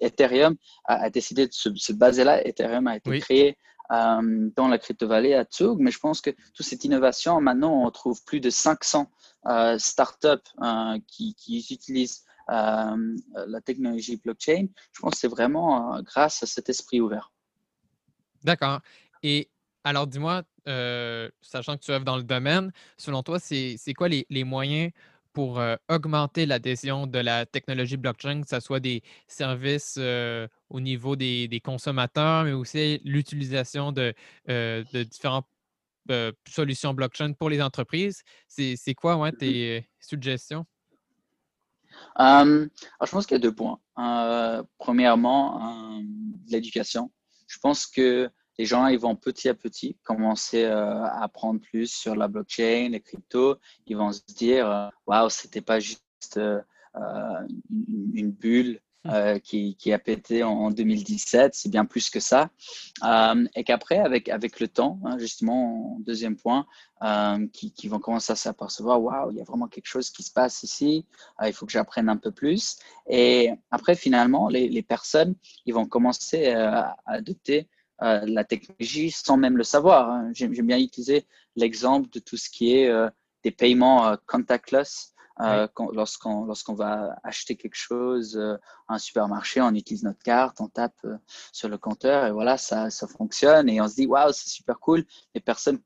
[0.00, 2.46] Ethereum a, décidé de se, baser là.
[2.46, 3.58] Ethereum a été créé
[3.92, 7.90] euh, dans la crypto-vallée à Zug, mais je pense que toute cette innovation, maintenant, on
[7.90, 9.10] trouve plus de 500
[9.46, 10.28] euh, startups
[10.60, 11.36] euh, qui,
[11.70, 14.66] utilisent euh, la technologie blockchain.
[14.92, 17.32] Je pense que c'est vraiment grâce à cet esprit ouvert.
[18.44, 18.80] D'accord.
[19.22, 19.50] Et
[19.84, 20.42] alors, dis-moi,
[21.40, 24.90] sachant que tu œuvres dans le domaine, selon toi, c'est quoi les, les moyens
[25.36, 29.98] pour augmenter l'adhésion de la technologie blockchain, que ce soit des services
[30.70, 34.14] au niveau des, consommateurs, mais aussi l'utilisation de,
[35.04, 35.46] différentes
[36.48, 38.22] solutions blockchain pour les entreprises?
[38.48, 40.64] C'est quoi ouais, tes suggestions?
[42.18, 43.78] Je pense qu'il y a deux points.
[44.78, 46.00] premièrement,
[46.48, 47.10] l'éducation.
[47.48, 51.92] Je pense que les gens ils vont petit à petit commencer euh, à apprendre plus
[51.92, 53.56] sur la blockchain, les cryptos.
[53.86, 56.02] Ils vont se dire euh, waouh, c'était pas juste
[56.38, 56.60] euh,
[58.14, 59.40] une, bulle hmm.
[59.40, 62.50] qui, a pété en, 2017, c'est bien plus que ça.
[63.54, 66.66] et qu'après, avec, avec le temps, hein, justement, deuxième point,
[67.52, 70.32] qui, qui, vont commencer à s'apercevoir waouh, il y a vraiment quelque chose qui se
[70.32, 71.06] passe ici,
[71.44, 72.76] il faut que j'apprenne un peu plus.
[73.08, 75.34] Et après, finalement, les, les personnes,
[75.66, 77.68] ils vont commencer à adopter
[78.02, 80.10] euh, la technologie sans même le savoir.
[80.10, 80.30] Hein.
[80.34, 83.08] J'aime bien utiliser l'exemple de tout ce qui est euh,
[83.42, 84.14] des paiements
[85.40, 85.68] euh.
[85.92, 91.06] Lorsqu'on va acheter quelque chose à un supermarché, on utilise notre carte, on tape
[91.52, 94.78] sur le compteur et voilà, ça, ça fonctionne et on se dit waouh, c'est super
[94.80, 95.04] cool.
[95.34, 95.80] Mais personne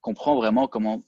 [0.00, 1.02] comprend vraiment comment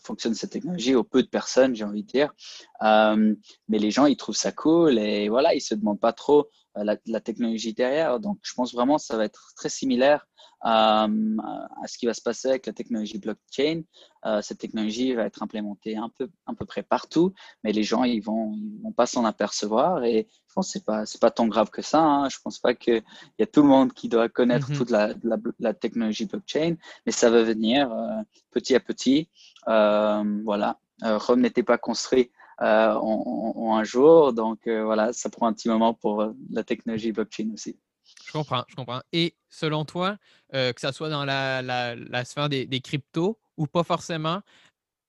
[0.00, 2.32] fonctionne cette technologie, au peu de personnes, j'ai envie de dire.
[2.80, 6.96] mais les gens, ils trouvent ça cool et voilà, ils se demandent pas trop la,
[7.06, 8.20] la, technologie derrière.
[8.20, 10.26] Donc, je pense vraiment que ça va être très similaire
[10.64, 13.82] euh, à ce qui va se passer avec la technologie blockchain.
[14.24, 18.02] Euh, cette technologie va être implémentée un peu, à peu près partout, mais les gens,
[18.02, 21.30] ils vont, ils vont pas s'en apercevoir et je pense que c'est pas, c'est pas
[21.30, 22.02] tant grave que ça.
[22.02, 22.28] Hein.
[22.28, 23.04] Je pense pas qu'il
[23.38, 24.76] y a tout le monde qui doit connaître mm-hmm.
[24.76, 25.14] toute la,
[25.60, 26.74] la, technologie blockchain,
[27.06, 29.28] mais ça va venir euh, petit à petit.
[29.66, 30.78] voilà.
[31.00, 34.32] Rome n'était pas construit euh, en, un jour.
[34.32, 37.78] Donc voilà, ça prend un petit moment pour la technologie blockchain aussi.
[38.26, 39.00] Je comprends, je comprends.
[39.12, 40.16] Et selon toi,
[40.52, 44.42] que ce soit dans la, la, sphère des, des, cryptos ou pas forcément,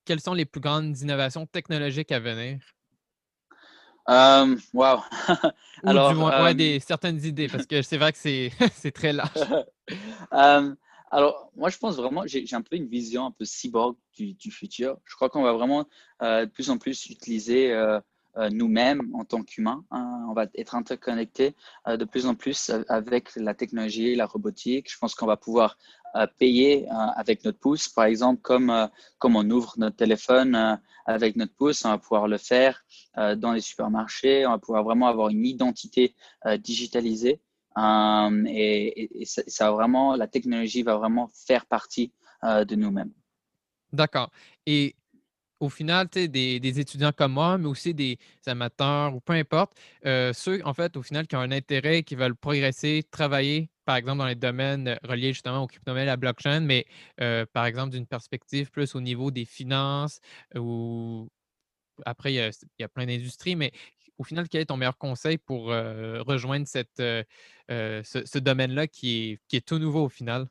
[0.04, 2.58] quelles sont les plus grandes innovations technologiques à venir?
[4.08, 5.00] Um, wow!
[5.84, 8.50] Alors, du moins, des, certaines idées, parce que c'est vrai que c'est
[8.94, 9.30] très large.
[11.12, 14.50] Alors, moi, je pense vraiment, j'ai un peu une vision un peu cyborg du, du
[14.52, 14.96] futur.
[15.04, 15.88] Je crois qu'on va vraiment
[16.22, 18.00] euh, de plus en plus utiliser euh, euh,
[18.50, 19.84] nous-mêmes en tant qu'humains.
[19.90, 20.26] Hein.
[20.28, 21.54] on va être interconnectés
[21.86, 24.90] de plus en plus avec la technologie, la robotique.
[24.90, 25.78] Je pense qu'on va pouvoir
[26.38, 28.88] payer avec notre pouce, par exemple, comme,
[29.18, 32.84] comme on ouvre notre téléphone avec notre pouce, on va pouvoir le faire
[33.16, 34.46] dans les supermarchés.
[34.46, 36.14] On va pouvoir vraiment avoir une identité
[36.58, 37.40] digitalisée.
[37.78, 42.12] Euh, et, ça, vraiment, la technologie va vraiment faire partie
[42.44, 43.12] euh, de nous-mêmes.
[43.92, 44.30] D'accord.
[44.66, 44.94] Et
[45.60, 49.72] au final, des, des étudiants comme moi, mais aussi des amateurs ou peu importe,
[50.06, 53.96] euh, ceux, en fait, au final, qui ont un intérêt, qui veulent progresser, travailler, par
[53.96, 56.86] exemple, dans les domaines reliés justement aux crypto-monnaies, à la blockchain, mais
[57.52, 60.20] par exemple, d'une perspective plus au niveau des finances
[60.56, 61.28] ou
[62.06, 62.36] après, il
[62.78, 63.72] y a, plein d'industries, mais
[64.16, 67.02] au final, quel est ton meilleur conseil pour rejoindre cette,
[67.68, 70.46] ce, domaine-là qui est tout nouveau au final?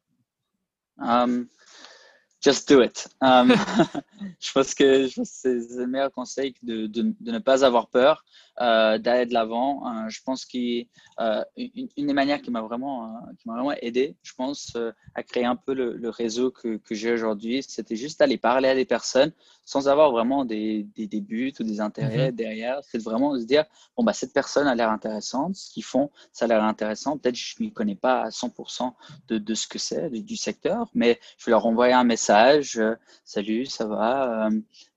[2.42, 3.08] Just do it.
[3.22, 8.26] je pense que, c'est le meilleur conseil de, de, de, ne pas avoir peur,
[8.62, 9.86] euh, d'aller de l'avant.
[9.86, 10.86] Euh, je pense qu'une
[11.20, 14.78] euh, une des manières qui m'a vraiment, qui m'a vraiment aidé, je pense,
[15.16, 18.70] à créer un peu le, le réseau que, que j'ai aujourd'hui, c'était juste d'aller parler
[18.70, 19.32] à des personnes
[19.66, 22.36] sans avoir vraiment des, des, des buts ou des intérêts mm-hmm.
[22.36, 22.80] derrière.
[22.84, 26.10] C'est vraiment de se dire, bon, bah, cette personne a l'air intéressante, ce qu'ils font,
[26.34, 27.18] ça a l'air intéressant.
[27.18, 28.94] Peut-être je ne m'y connais pas à 100%
[29.28, 32.80] de, de ce que c'est, du secteur, mais je vais leur envoyer un message message.
[33.26, 34.50] Salut, ça va?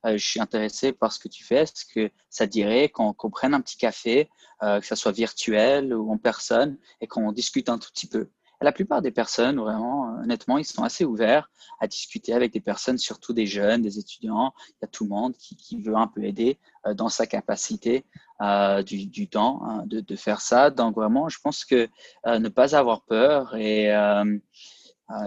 [0.05, 1.63] je suis intéressé par ce que tu fais.
[1.63, 4.29] Est-ce que ça dirait qu'on prenne un petit café,
[4.61, 8.29] que ce soit virtuel ou en personne, et qu'on discute un tout petit peu?
[8.61, 12.97] la plupart des personnes, vraiment, honnêtement, ils sont assez ouverts à discuter avec des personnes,
[12.97, 14.53] surtout des jeunes, des étudiants.
[14.69, 18.05] Il y a tout le monde qui, veut un peu aider euh, dans sa capacité
[18.41, 20.69] euh, du, temps hein, de, faire ça.
[20.69, 21.89] Donc, vraiment, je pense que
[22.25, 23.89] euh, ne pas avoir peur et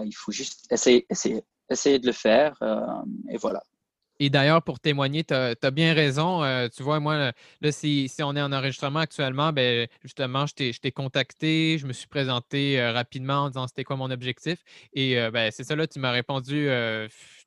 [0.03, 2.55] il faut juste essayer, essayer, essayer de le faire.
[3.29, 3.61] et voilà.
[4.19, 6.43] Et d'ailleurs, pour témoigner, tu as, bien raison.
[6.43, 10.91] Euh, tu vois, moi, là, si, on est en enregistrement actuellement, ben, justement, je t'ai
[10.91, 14.63] contacté, je me suis présenté euh, rapidement en disant c'était quoi mon objectif.
[14.93, 16.67] Et euh, ben, c'est ça, là, tu m'as répondu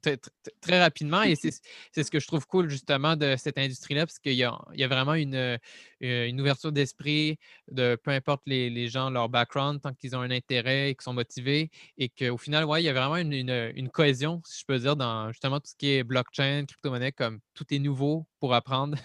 [0.01, 1.23] très, rapidement.
[1.23, 4.45] Et c'est ce que je trouve cool, justement, de cette industrie-là, parce qu'il y, y
[4.45, 5.59] a, vraiment une,
[6.01, 7.39] une ouverture d'esprit
[7.71, 11.13] de peu importe les, gens, leur background, tant qu'ils ont un intérêt et qu'ils sont
[11.13, 11.71] motivés.
[11.99, 14.97] Et qu'au final, ouais, il y a vraiment une, une, cohésion, si je peux dire,
[14.97, 18.97] dans justement tout ce qui est blockchain, crypto-monnaie, comme tout est nouveau pour apprendre.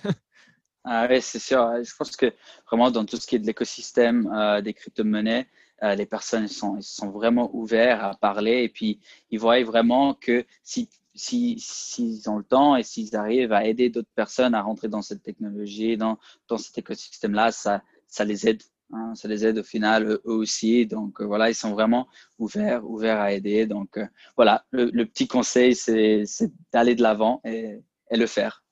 [0.84, 1.68] ah oui, c'est sûr.
[1.84, 2.34] Je pense que
[2.70, 5.48] vraiment, dans tout ce qui est de l'écosystème euh, des crypto-monnaies,
[5.84, 10.46] euh, les personnes sont, sont vraiment ouverts à parler et puis ils voient vraiment que
[10.64, 15.02] si s'ils ont le temps et s'ils arrivent à aider d'autres personnes à rentrer dans
[15.02, 18.62] cette technologie, dans, dans cet écosystème-là, ça, ça les aide.
[18.94, 20.86] Hein, ça les aide au final eux aussi.
[20.86, 22.08] Donc euh, voilà, ils sont vraiment
[22.38, 23.66] ouverts, ouverts à aider.
[23.66, 26.26] Donc euh, voilà, le, petit conseil, c'est
[26.72, 28.64] d'aller de l'avant et, et, le faire.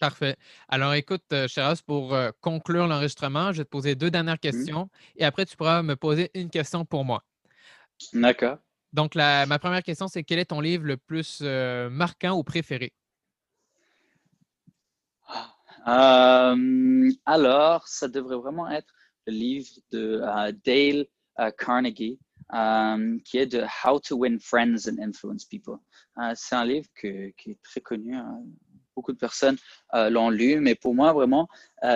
[0.00, 0.36] Parfait.
[0.68, 4.38] Alors écoute, euh, Cheras, pour conclure l'enregistrement, je vais te poser deux dernières mmh.
[4.38, 7.24] questions et après tu pourras me poser une question pour moi.
[8.12, 8.58] D'accord.
[8.92, 12.92] Donc, ma première question, c'est quel est ton livre le plus euh, marquant ou préféré?
[15.86, 18.92] Euh, alors, ça devrait vraiment être
[19.26, 21.06] le livre de euh, Dale
[21.56, 22.18] Carnegie,
[23.24, 25.78] qui est de How to Win Friends and Influence People.
[26.34, 28.16] c'est un livre qui est très connu.
[28.16, 28.42] Hein.
[28.98, 29.56] Beaucoup de personnes
[29.94, 31.48] l'ont lu, mais pour moi, vraiment,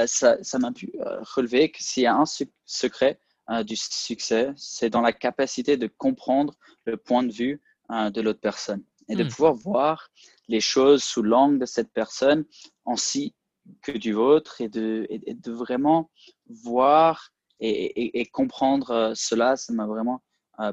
[0.07, 0.93] ça m'a pu
[1.35, 2.27] relever que s'il y a un
[2.65, 3.19] secret
[3.51, 7.61] euh, du succès, c'est dans la capacité de comprendre le point de vue
[7.91, 9.29] euh, de l'autre personne et de hmm.
[9.29, 10.11] pouvoir voir
[10.47, 12.45] les choses sous l'angle de cette personne
[12.87, 13.35] ainsi
[13.81, 16.11] que du vôtre et de, de vraiment
[16.49, 19.57] voir et, comprendre euh, cela.
[19.57, 20.23] Ça m'a vraiment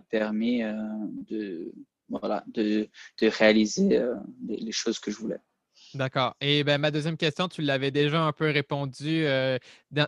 [0.09, 1.71] permis de,
[2.09, 2.87] voilà, de,
[3.21, 4.03] de réaliser
[4.47, 5.39] les choses que je voulais.
[5.95, 6.35] D'accord.
[6.39, 9.57] Et ben, ma deuxième question, tu l'avais déjà un peu répondu euh,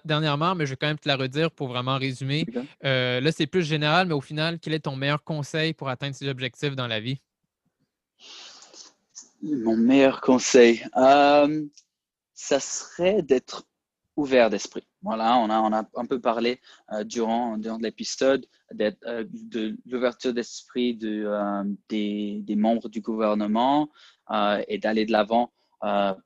[0.05, 2.45] dernièrement, mais je vais quand même te la redire pour vraiment résumer.
[2.85, 6.15] Euh, là, c'est plus général, mais au final, quel est ton meilleur conseil pour atteindre
[6.15, 7.19] ces objectifs dans la vie?
[9.41, 11.65] Mon meilleur conseil, euh,
[12.35, 13.63] ça serait d'être
[14.15, 14.83] ouvert d'esprit.
[15.01, 16.59] Voilà, on a, on a un peu parlé
[17.05, 21.27] durant, durant l'épisode de l'ouverture d'esprit de,
[21.89, 23.89] des, des, membres du gouvernement
[24.67, 25.51] et d'aller de l'avant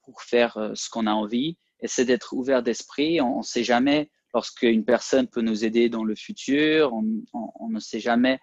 [0.04, 1.58] pour faire euh, ce qu'on a envie.
[1.80, 3.22] Et c'est d'être ouvert d'esprit.
[3.22, 6.94] On ne sait jamais lorsqu'une personne peut nous aider dans le futur.
[6.94, 8.40] On, ne sait jamais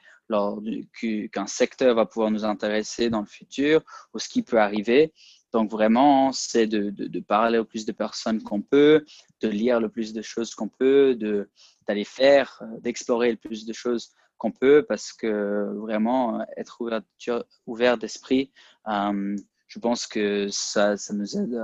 [1.32, 3.82] qu'un secteur va pouvoir nous intéresser dans le futur
[4.14, 5.12] ou ce qui peut arriver.
[5.52, 9.04] Donc vraiment, c'est de, parler au plus de personnes qu'on peut,
[9.42, 11.14] de lire le plus de choses qu'on peut,
[11.86, 16.80] d'aller faire, euh, d'explorer le plus de choses qu'on peut, parce que vraiment, être
[17.66, 18.50] ouvert d'esprit,
[19.72, 21.58] je pense que ça, ça nous aide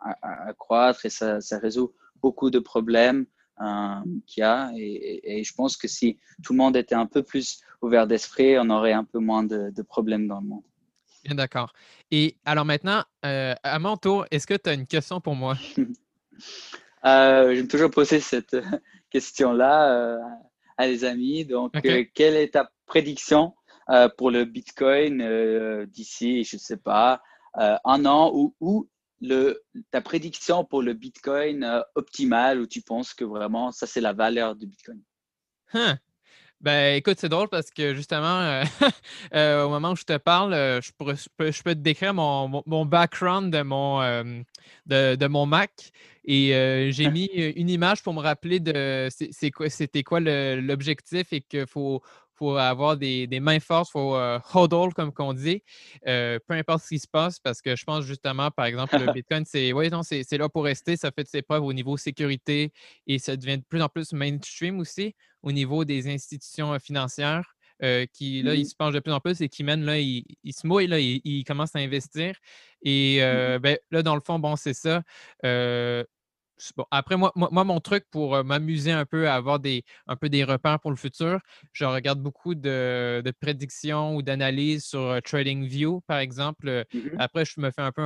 [0.00, 1.92] à, croître et ça, ça, résout
[2.22, 3.26] beaucoup de problèmes
[3.60, 4.70] euh, qu'il y a.
[4.76, 8.70] Et, je pense que si tout le monde était un peu plus ouvert d'esprit, on
[8.70, 10.62] aurait un peu moins de, problèmes dans le monde.
[11.24, 11.72] Bien d'accord.
[12.12, 15.56] Et alors maintenant, euh, à mon tour, est-ce que tu as une question pour moi?
[17.04, 18.56] euh, J'aime toujours poser cette
[19.10, 20.18] question-là euh,
[20.76, 21.44] à les amis.
[21.44, 23.52] Donc, quelle est ta prédiction
[24.16, 27.20] pour le Bitcoin d'ici, je ne sais pas,
[27.54, 28.88] un an ou,
[29.20, 34.00] le, ta prédiction pour le Bitcoin euh, optimal où tu penses que vraiment ça c'est
[34.00, 35.00] la valeur du Bitcoin?
[35.74, 35.98] Hein?
[36.60, 38.62] Ben, écoute, c'est drôle parce que justement,
[39.32, 42.84] euh, au moment où je te parle, je, peux, je, peux, te décrire mon, mon,
[42.84, 44.00] background de mon,
[44.86, 45.92] de, de, mon Mac.
[46.24, 49.68] Et j'ai mis une image pour me rappeler de c'était quoi,
[50.04, 52.02] quoi l'objectif et qu'il faut,
[52.38, 55.62] faut avoir des, mains fortes, il faut euh, hodl, comme on dit,
[56.06, 59.12] euh, peu importe ce qui se passe, parce que je pense justement, par exemple, le
[59.12, 62.72] Bitcoin, c'est ouais, c'est là pour rester, ça fait ses preuves au niveau sécurité
[63.06, 67.54] et ça devient de plus en plus mainstream aussi au niveau des institutions euh, financières.
[68.12, 70.24] qui, là, ils mmh se penchent de plus en plus et qui mènent, là, ils,
[70.52, 72.34] se mouillent, là, ils, commencent à investir.
[72.82, 75.02] Et mmh ben, là, dans le fond, bon, c'est ça
[76.76, 80.28] Bon, après, moi, moi, mon truc pour m'amuser un peu à avoir des, un peu
[80.28, 81.40] des repères pour le futur,
[81.72, 86.84] je regarde beaucoup de, prédictions ou d'analyses sur TradingView, par exemple.
[86.92, 88.02] Mmh Après, je me fais un peu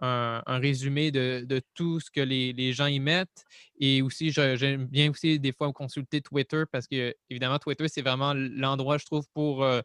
[0.00, 3.44] un, résumé de, tout ce que les, gens y mettent.
[3.80, 8.32] Et aussi, j'aime bien aussi des fois consulter Twitter parce que, évidemment, Twitter, c'est vraiment
[8.34, 9.80] l'endroit, je trouve, pour euh,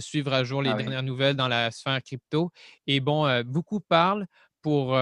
[0.00, 2.50] suivre à jour les Ah dernières nouvelles dans la sphère crypto.
[2.86, 4.26] Et bon, beaucoup parlent
[4.62, 4.98] pour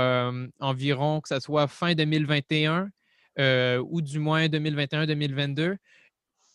[0.61, 2.89] environ que ce soit fin 2021
[3.81, 5.77] ou du moins 2021-2022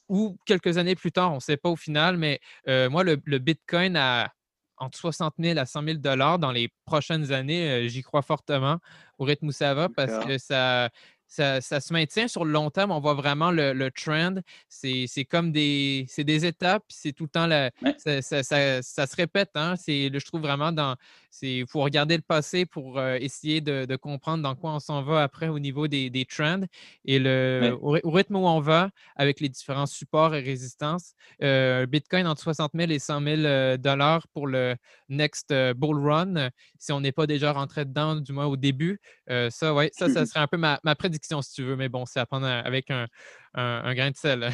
[0.09, 3.95] ou quelques années plus tard, on ne sait pas au final, mais moi, le, Bitcoin
[3.95, 4.31] a
[4.77, 8.79] entre 60 000 à 100 000 dollars dans les prochaines années, j'y crois fortement
[9.19, 10.89] au rythme où ça va parce que ça,
[11.31, 12.91] ça, se maintient sur le long terme.
[12.91, 14.35] On voit vraiment le, trend.
[14.67, 19.51] C'est comme des, des étapes, c'est tout le temps, la, ça, se répète.
[19.55, 19.75] Hein?
[19.87, 20.95] Je trouve vraiment dans.
[21.41, 25.23] Il faut regarder le passé pour euh, essayer de, comprendre dans quoi on s'en va
[25.23, 26.63] après au niveau des, des trends.
[27.05, 32.27] Et le, au, rythme où on va, avec les différents supports et résistances, euh, Bitcoin
[32.27, 34.75] entre 60 000 et 100 000 euh, dollars pour le
[35.07, 38.99] next bull run, si on n'est pas déjà rentré dedans, du moins au début.
[39.27, 42.05] ça, ouais, ça, ça serait un peu ma, ma prédiction si tu veux, mais bon,
[42.05, 43.07] c'est à prendre avec un,
[43.55, 44.51] grain de sel.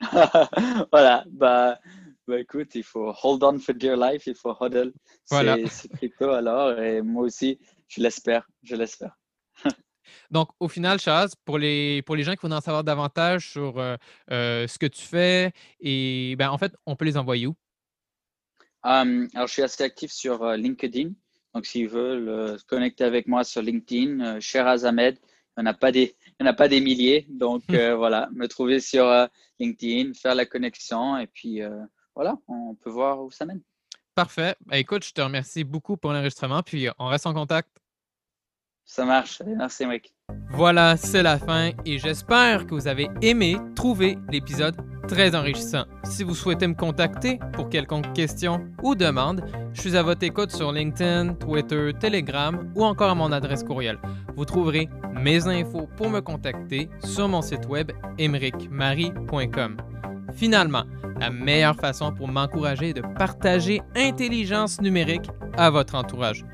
[0.92, 1.78] voilà, bah,
[2.26, 4.92] bah, écoute, il faut hold on for dear life, il faut hodl.
[5.30, 5.56] Voilà.
[5.68, 9.18] C'est crypto alors, et moi aussi, je l'espère, je l'espère.
[10.30, 13.78] Donc, au final, Chaz, pour les, pour les gens qui voudraient en savoir davantage sur
[13.78, 13.96] euh,
[14.30, 17.54] euh, ce que tu fais, et ben, en fait, on peut les envoyer où?
[18.82, 21.10] Alors, je suis assez actif sur euh, LinkedIn.
[21.52, 25.18] Donc, s'ils veulent connecter avec moi sur LinkedIn, Cher Azamed,
[25.56, 27.26] il n'y en a pas des, il a pas des milliers.
[27.28, 27.74] Donc hmm.
[27.74, 29.26] euh, voilà, me trouver sur euh,
[29.58, 31.84] LinkedIn, faire la connexion et puis euh,
[32.14, 33.60] voilà, on peut voir où ça mène.
[34.14, 34.54] Parfait.
[34.66, 37.68] Ben, écoute, je te remercie beaucoup pour l'enregistrement, puis on reste en contact.
[38.84, 39.40] Ça marche.
[39.46, 40.12] Merci, Mike.
[40.50, 44.76] Voilà, c'est la fin et j'espère que vous avez aimé trouver l'épisode
[45.10, 45.86] très enrichissant.
[46.04, 49.42] Si vous souhaitez me contacter pour quelconque question ou demande,
[49.72, 53.98] je suis à votre écoute sur LinkedIn, Twitter, Telegram ou encore à mon adresse courriel.
[54.36, 59.78] Vous trouverez mes infos pour me contacter sur mon site web emericmarie.com.
[60.34, 60.84] Finalement,
[61.18, 66.44] la meilleure façon pour m'encourager est de partager intelligence numérique à votre entourage.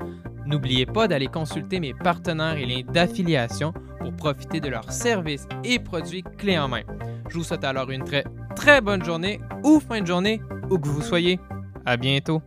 [0.47, 5.77] N'oubliez pas d'aller consulter mes partenaires et liens d'affiliation pour profiter de leurs services et
[5.77, 6.81] produits clés en main.
[7.29, 8.23] Je vous souhaite alors une très
[8.55, 11.39] très bonne journée ou fin de journée où que vous soyez.
[11.85, 12.41] À bientôt.